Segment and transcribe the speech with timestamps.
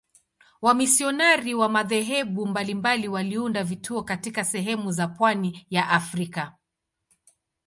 [0.61, 6.55] Wamisionari wa madhehebu mbalimbali waliunda vituo katika sehemu za pwani ya Afrika.